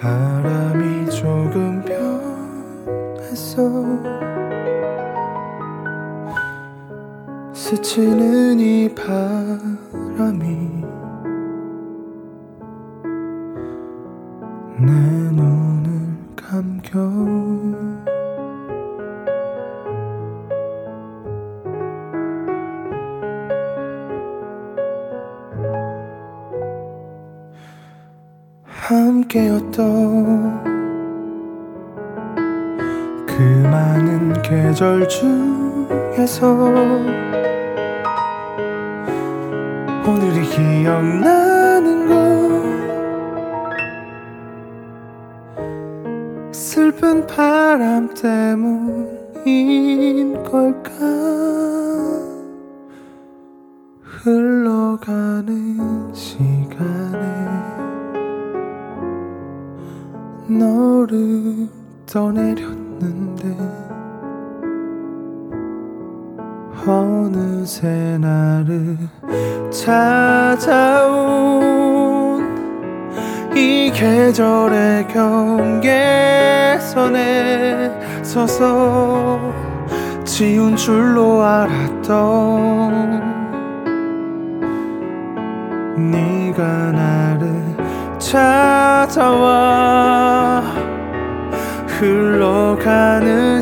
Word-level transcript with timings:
바람이 0.00 1.10
조금 1.10 1.82
변했어 3.16 3.72
스치는 7.52 8.60
이 8.60 8.94
바람이 8.94 10.77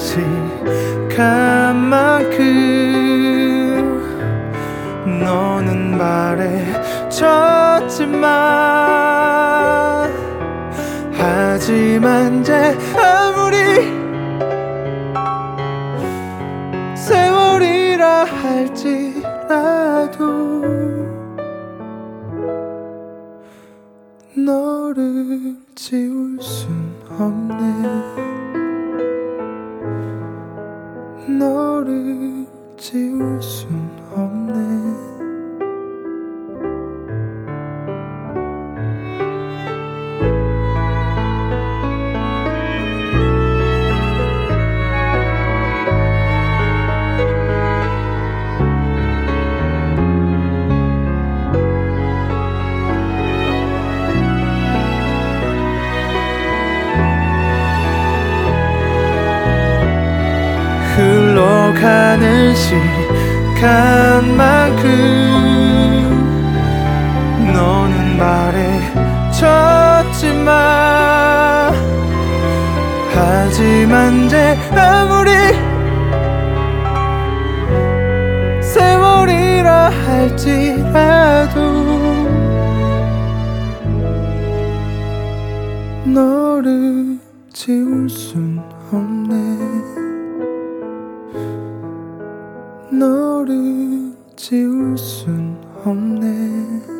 흘러가는 0.06 0.46
시간만큼 1.10 1.86
너는 5.20 5.98
바래졌지만 5.98 7.26
하지만 11.12 12.40
이제 12.40 12.78
아무리 12.96 13.56
세월이라 16.94 18.24
할지라도 18.24 19.46
너를 24.36 25.56
지울 25.74 26.38
순 26.40 26.94
없네 27.18 28.15
너를 31.38 32.46
지울 32.76 33.42
순 33.42 33.65
흘러가는 62.56 62.96
시간만큼 63.56 64.42
너는 67.52 68.18
바래졌지만 69.30 70.46
하지만 73.14 74.24
이제 74.24 74.56
아무리 74.74 75.30
세월이라 78.62 79.90
할지라도 79.90 81.60
너를 86.04 87.18
지울 87.52 88.08
순 88.08 88.55
순 95.16 95.56
없네 95.82 96.95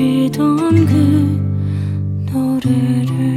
피던 0.00 0.86
그 0.86 2.32
노래를 2.32 3.29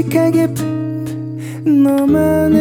솔직하게 0.00 0.46
너만의 1.64 2.59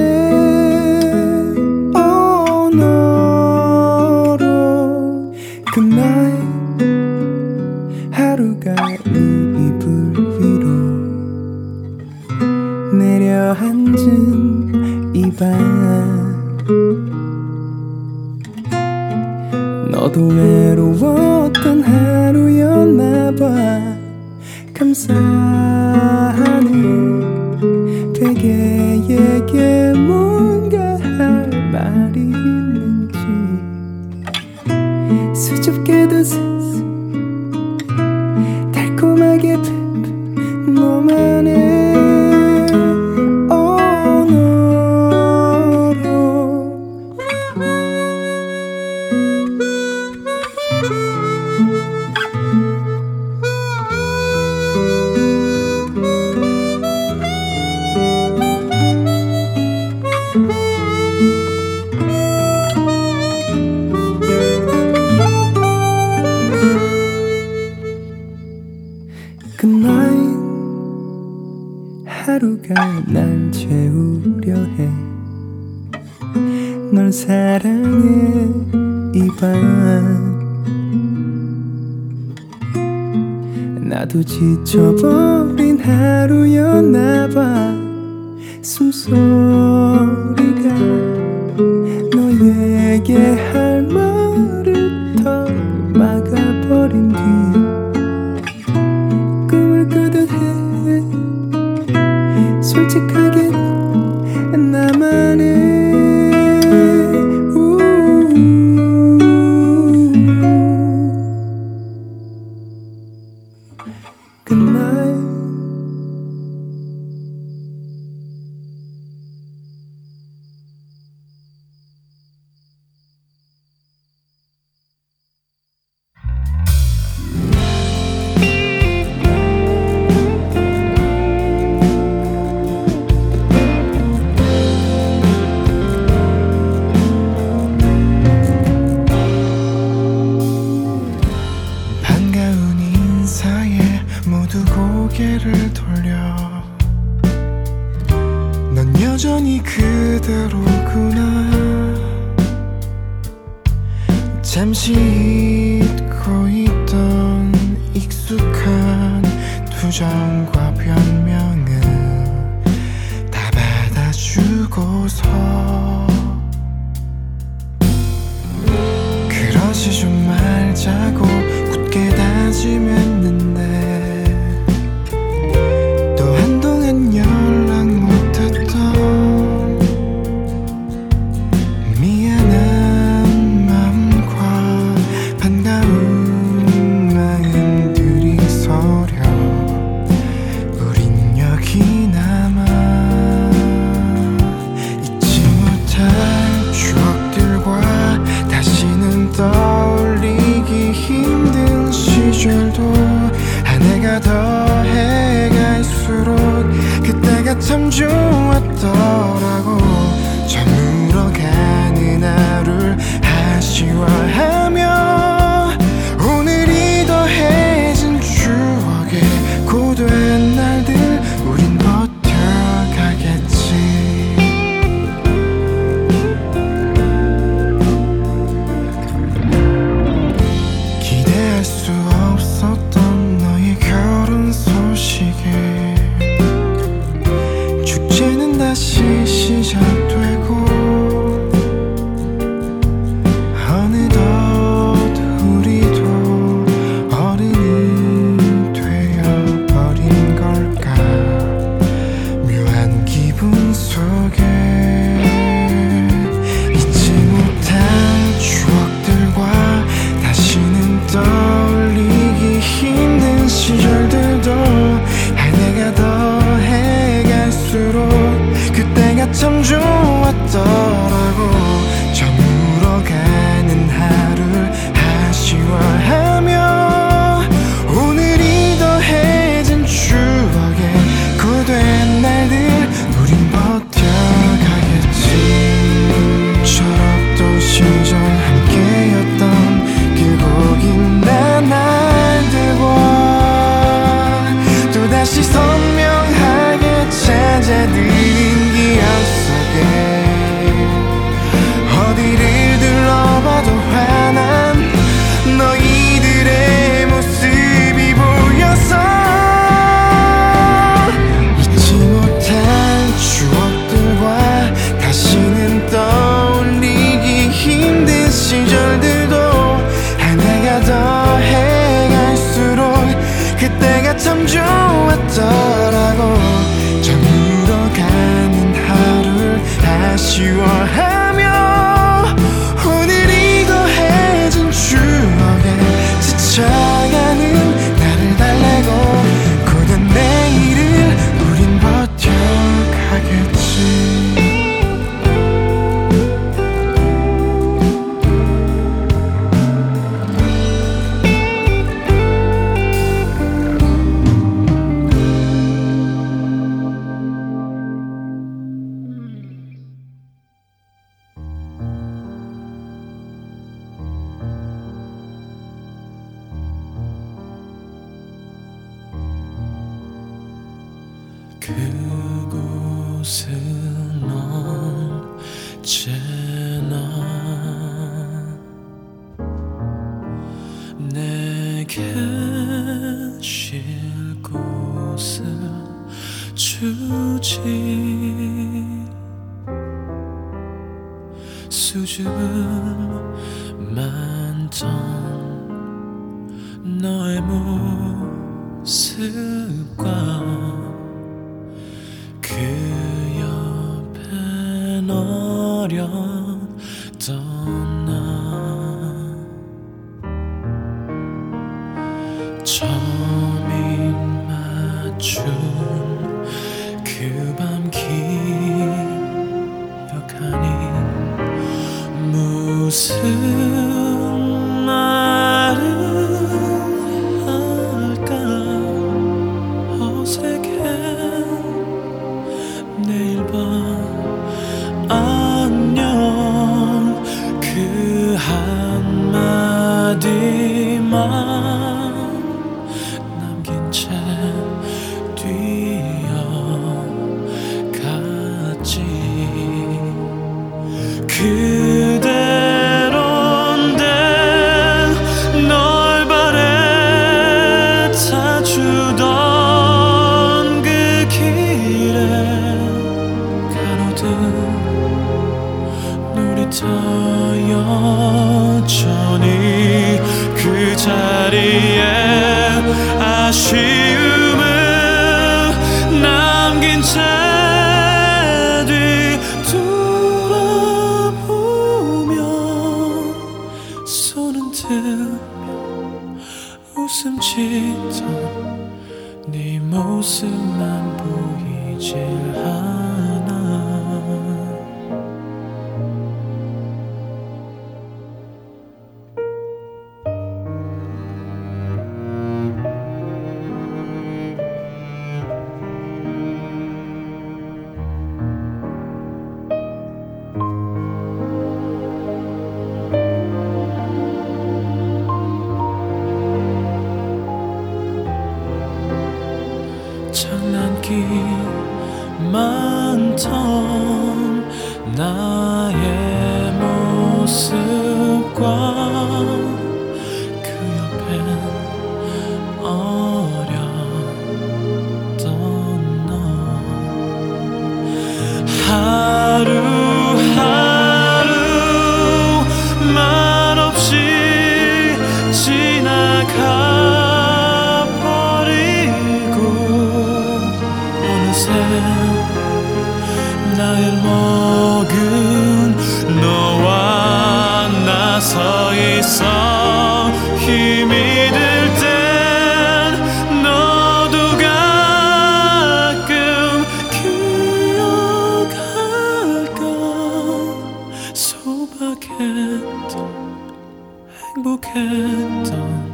행복했던 574.56 576.10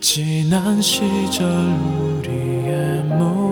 지난 0.00 0.80
시절 0.80 1.48
우리의 1.48 3.02
모습 3.04 3.47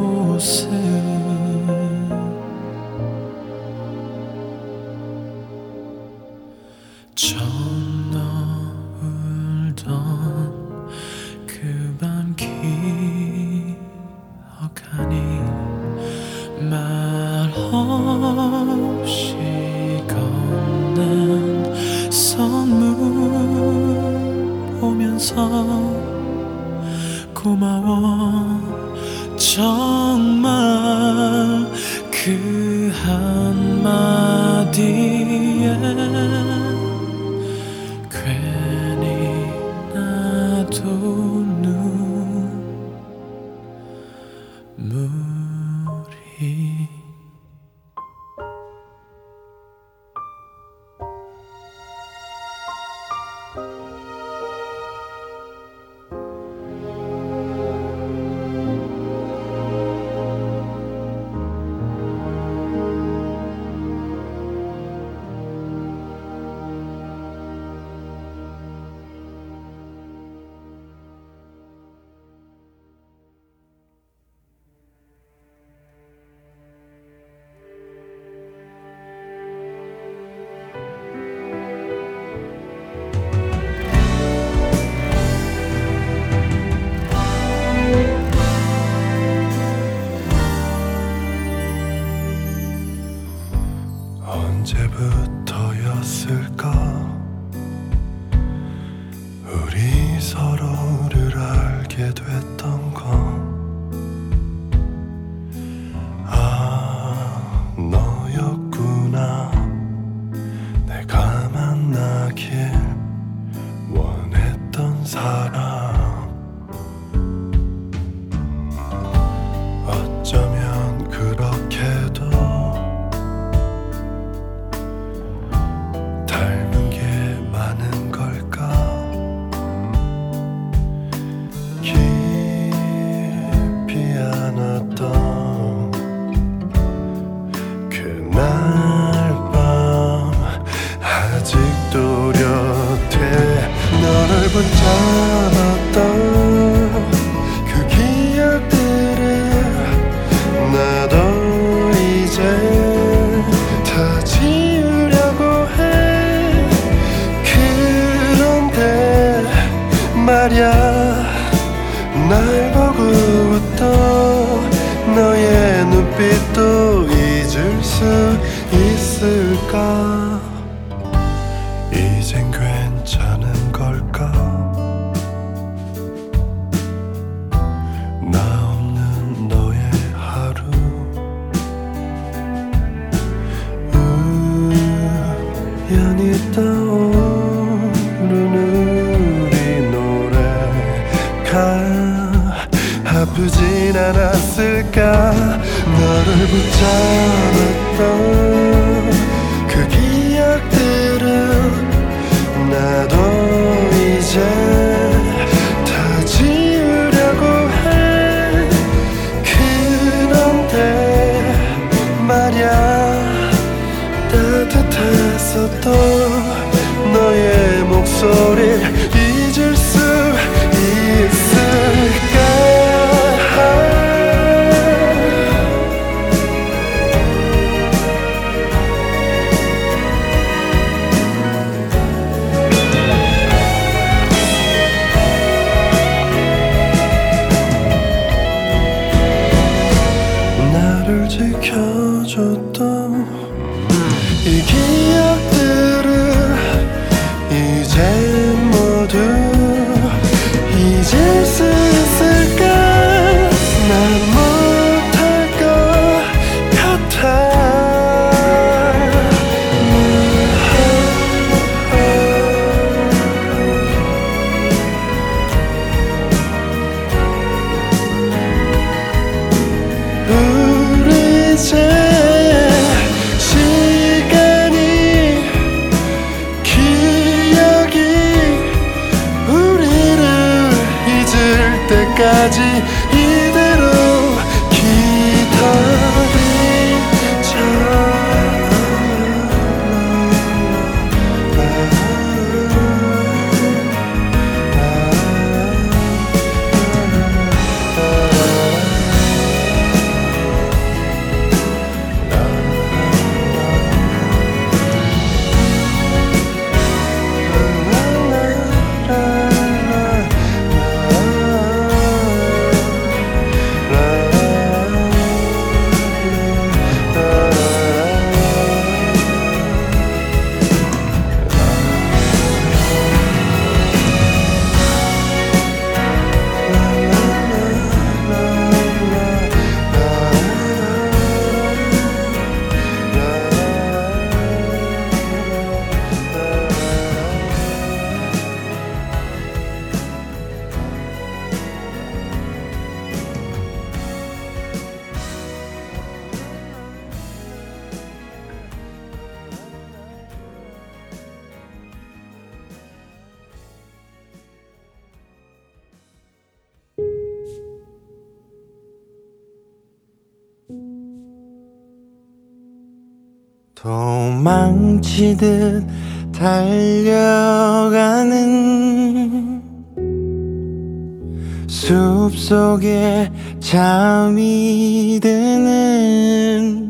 숲속에 371.67 373.31
잠이 373.61 375.19
드는 375.23 376.87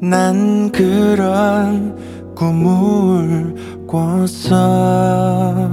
난 0.00 0.70
그런 0.70 1.96
꿈을 2.34 3.54
꿨어. 3.86 5.70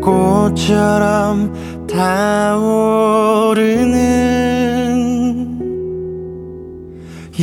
불꽃처럼 0.00 1.52
타오르는 1.88 3.60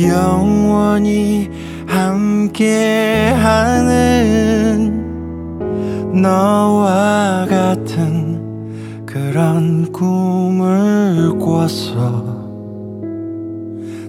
영원히 0.02 1.50
함께하는 1.86 3.38
너와 6.22 7.46
같은 7.48 9.06
그런 9.06 9.90
꿈을 9.92 11.38
꿨어 11.38 12.38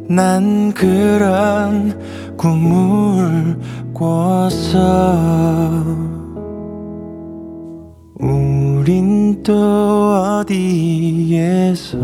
난 0.08 0.74
그런 0.74 1.98
꿈을 2.36 3.58
꿨어 3.94 5.86
우린 8.20 9.42
또 9.44 10.44
어디에서 10.46 11.98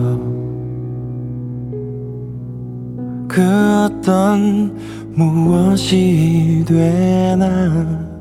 그 3.36 3.42
어떤 3.84 4.74
무엇이 5.14 6.64
되나? 6.66 8.16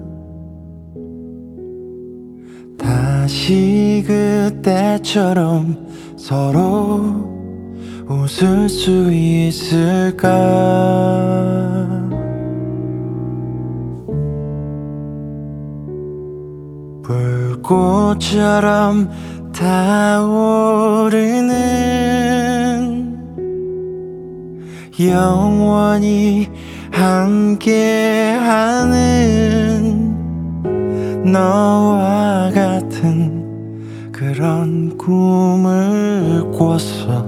다시 2.77 4.03
그때처럼 4.09 5.77
서로 6.17 7.31
웃을 8.09 8.69
수 8.69 9.13
있을까? 9.13 10.29
불꽃처럼 17.05 19.09
타오르는 19.53 21.55
영원히 25.01 26.49
함께하는 26.93 28.45
너와 31.33 32.51
같은 32.55 34.13
그런 34.13 34.97
꿈을 34.97 36.49
꿨어 36.53 37.25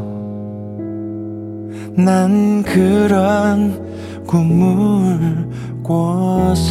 난 1.96 2.62
그런 2.62 4.24
꿈을 4.26 5.48
꿨어 5.82 6.66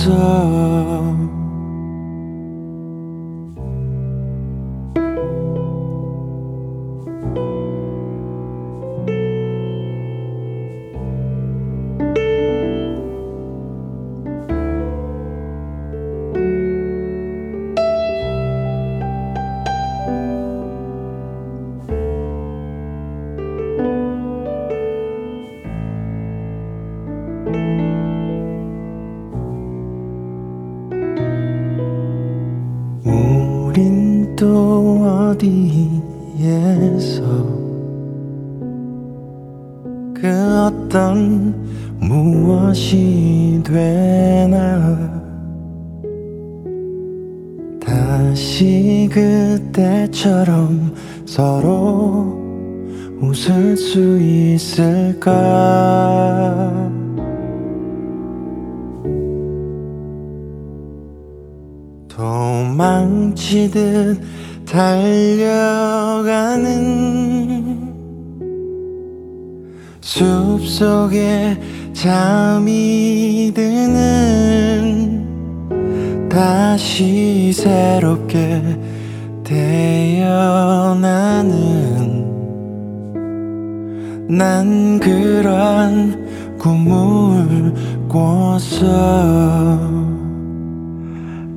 난 84.27 84.99
그런 84.99 86.57
꿈을 86.57 87.73
꿨어 88.07 89.77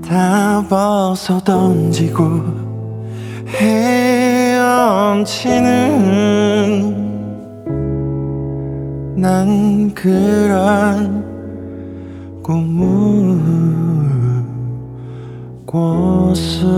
다 0.07 0.63
벗어 0.69 1.41
던지고 1.41 2.43
헤엄치는 3.47 5.29
난 9.17 9.95
그런 9.95 11.25
꿈을 12.43 13.39
꿨어 15.65 16.69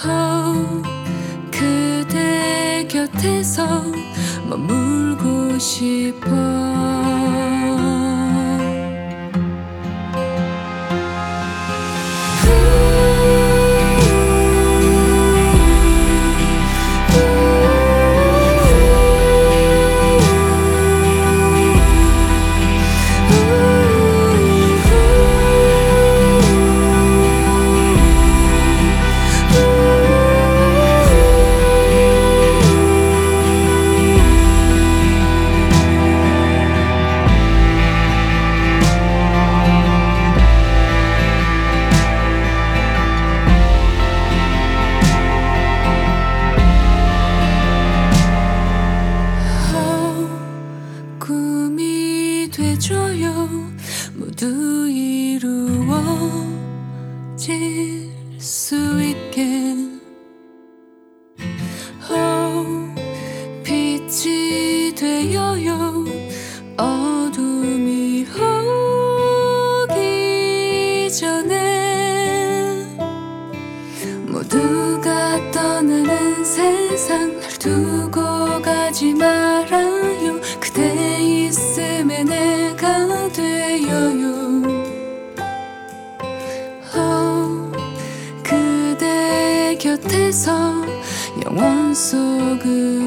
Oh, 0.05 0.83
그대 1.49 2.85
곁에서 2.87 3.65
머물고 4.47 5.57
싶어. 5.57 6.29
영원 91.45 91.93
속을 91.93 93.02